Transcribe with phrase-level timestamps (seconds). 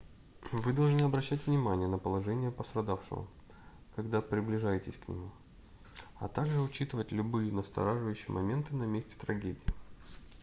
[0.51, 3.27] вы должны обращать внимание на положение пострадавшего
[3.95, 5.29] когда приближаетесь к нему
[6.15, 9.61] а также учитывать любые настораживающие моменты на месте трагедии